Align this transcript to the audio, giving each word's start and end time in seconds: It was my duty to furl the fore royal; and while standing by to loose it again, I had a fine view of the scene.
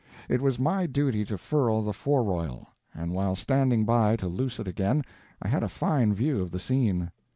It 0.27 0.41
was 0.41 0.57
my 0.57 0.87
duty 0.87 1.23
to 1.25 1.37
furl 1.37 1.83
the 1.83 1.93
fore 1.93 2.23
royal; 2.23 2.69
and 2.91 3.13
while 3.13 3.35
standing 3.35 3.85
by 3.85 4.15
to 4.15 4.27
loose 4.27 4.57
it 4.59 4.67
again, 4.67 5.03
I 5.43 5.47
had 5.47 5.61
a 5.61 5.69
fine 5.69 6.15
view 6.15 6.41
of 6.41 6.49
the 6.49 6.59
scene. 6.59 7.11